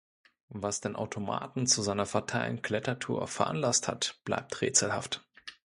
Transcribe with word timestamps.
Was 0.49 0.81
den 0.81 0.95
Automaten 0.95 1.67
zu 1.67 1.83
seiner 1.83 2.07
fatalen 2.07 2.63
Klettertour 2.63 3.27
veranlasst 3.27 3.87
hat, 3.87 4.19
bleibt 4.25 4.59
rätselhaft. 4.63 5.23